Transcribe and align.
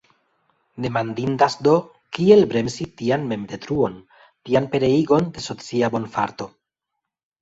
Demandindas, 0.85 1.57
do, 1.67 1.73
kiel 2.17 2.41
bremsi 2.53 2.87
tian 3.01 3.27
memdetruon, 3.33 3.99
tian 4.49 4.69
pereigon 4.73 5.29
de 5.37 5.45
socia 5.51 5.95
bonfarto. 5.99 6.53